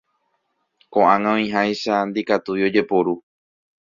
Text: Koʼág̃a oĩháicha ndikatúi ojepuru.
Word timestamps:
Koʼág̃a 0.93 1.29
oĩháicha 1.35 1.95
ndikatúi 2.07 2.61
ojepuru. 2.67 3.13